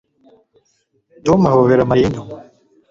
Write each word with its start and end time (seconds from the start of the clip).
Tom 1.25 1.39
ahobera 1.51 1.87
Mariya 1.89 2.07
inyuma 2.09 2.35